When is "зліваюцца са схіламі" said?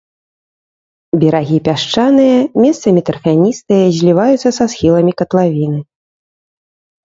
4.01-5.11